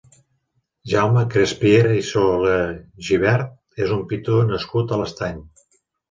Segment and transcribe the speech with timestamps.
[0.91, 5.45] Jaume Crespiera i Solegibert és un pintor nascut a l'Estany.